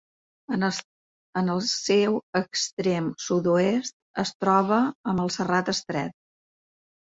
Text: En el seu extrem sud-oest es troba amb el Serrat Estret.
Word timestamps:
En 1.41 1.49
el 1.55 1.59
seu 1.71 2.17
extrem 2.39 3.11
sud-oest 3.25 3.95
es 4.25 4.33
troba 4.47 4.81
amb 5.13 5.25
el 5.27 5.31
Serrat 5.37 5.71
Estret. 5.77 6.19